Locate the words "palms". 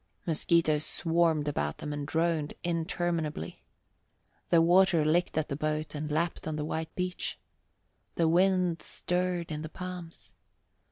9.69-10.33